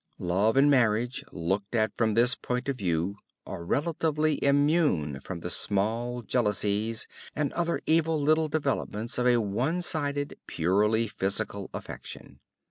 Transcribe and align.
Love 0.17 0.57
and 0.57 0.71
marriage 0.71 1.23
looked 1.31 1.75
at 1.75 1.95
from 1.95 2.15
this 2.15 2.33
point 2.33 2.67
of 2.67 2.75
view, 2.75 3.17
are 3.45 3.63
relatively 3.63 4.43
immune 4.43 5.19
from 5.19 5.41
the 5.41 5.49
small 5.51 6.23
jealousies 6.23 7.05
and 7.35 7.53
other 7.53 7.81
evil 7.85 8.19
little 8.19 8.47
developments 8.49 9.19
of 9.19 9.27
a 9.27 9.39
one 9.39 9.79
sided, 9.79 10.39
purely 10.47 11.05
physical 11.05 11.69
affection. 11.71 12.39